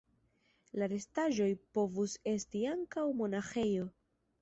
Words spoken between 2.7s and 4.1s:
ankaŭ monaĥejo.